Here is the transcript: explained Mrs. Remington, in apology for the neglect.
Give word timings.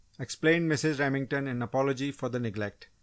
explained 0.17 0.67
Mrs. 0.67 0.97
Remington, 0.99 1.47
in 1.47 1.61
apology 1.61 2.11
for 2.11 2.27
the 2.27 2.39
neglect. 2.39 2.87